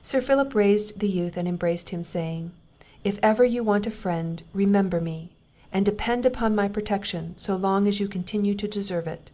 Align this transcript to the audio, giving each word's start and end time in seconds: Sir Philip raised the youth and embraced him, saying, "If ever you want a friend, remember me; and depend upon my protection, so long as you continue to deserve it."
Sir 0.00 0.20
Philip 0.20 0.54
raised 0.54 1.00
the 1.00 1.08
youth 1.08 1.36
and 1.36 1.48
embraced 1.48 1.88
him, 1.90 2.04
saying, 2.04 2.52
"If 3.02 3.18
ever 3.20 3.44
you 3.44 3.64
want 3.64 3.84
a 3.84 3.90
friend, 3.90 4.40
remember 4.54 5.00
me; 5.00 5.32
and 5.72 5.84
depend 5.84 6.24
upon 6.24 6.54
my 6.54 6.68
protection, 6.68 7.34
so 7.36 7.56
long 7.56 7.88
as 7.88 7.98
you 7.98 8.06
continue 8.06 8.54
to 8.54 8.68
deserve 8.68 9.08
it." 9.08 9.32